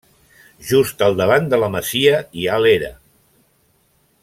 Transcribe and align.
Just 0.69 1.03
al 1.07 1.17
davant 1.19 1.51
de 1.51 1.59
la 1.65 1.69
masia 1.75 2.23
hi 2.45 2.49
ha 2.49 2.57
l'era. 2.65 2.91